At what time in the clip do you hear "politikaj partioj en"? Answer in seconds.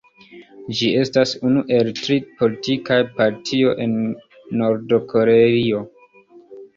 2.39-3.93